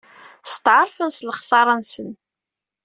Steɛṛfen 0.53 1.09
s 1.17 1.19
lexṣara-nsen. 1.27 2.09